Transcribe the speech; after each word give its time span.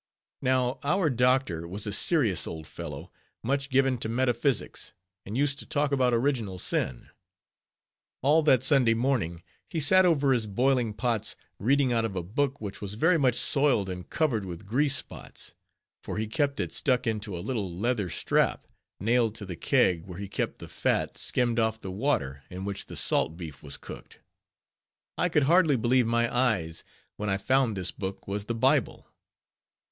Now, 0.41 0.79
our 0.83 1.11
doctor 1.11 1.67
was 1.67 1.85
a 1.85 1.91
serious 1.91 2.47
old 2.47 2.65
fellow, 2.65 3.11
much 3.43 3.69
given 3.69 3.99
to 3.99 4.09
metaphysics, 4.09 4.93
and 5.27 5.37
used 5.37 5.59
to 5.59 5.65
talk 5.67 5.91
about 5.91 6.11
original 6.11 6.57
sin. 6.57 7.11
All 8.23 8.41
that 8.41 8.63
Sunday 8.63 8.95
morning, 8.95 9.43
he 9.69 9.79
sat 9.79 10.03
over 10.03 10.33
his 10.33 10.47
boiling 10.47 10.95
pots, 10.95 11.35
reading 11.59 11.93
out 11.93 12.03
of 12.03 12.15
a 12.15 12.23
book 12.23 12.59
which 12.59 12.81
was 12.81 12.95
very 12.95 13.19
much 13.19 13.35
soiled 13.35 13.89
and 13.89 14.09
covered 14.09 14.43
with 14.43 14.65
grease 14.65 14.95
spots: 14.95 15.53
for 16.01 16.17
he 16.17 16.25
kept 16.25 16.59
it 16.59 16.73
stuck 16.73 17.05
into 17.05 17.37
a 17.37 17.45
little 17.45 17.71
leather 17.71 18.09
strap, 18.09 18.65
nailed 18.99 19.35
to 19.35 19.45
the 19.45 19.55
keg 19.55 20.07
where 20.07 20.17
he 20.17 20.27
kept 20.27 20.57
the 20.57 20.67
fat 20.67 21.15
skimmed 21.15 21.59
off 21.59 21.79
the 21.79 21.91
water 21.91 22.43
in 22.49 22.65
which 22.65 22.87
the 22.87 22.97
salt 22.97 23.37
beef 23.37 23.61
was 23.61 23.77
cooked. 23.77 24.19
I 25.19 25.29
could 25.29 25.43
hardly 25.43 25.75
believe 25.75 26.07
my 26.07 26.27
eyes 26.35 26.83
when 27.17 27.29
I 27.29 27.37
found 27.37 27.77
this 27.77 27.91
book 27.91 28.27
was 28.27 28.45
the 28.45 28.55
Bible. 28.55 29.07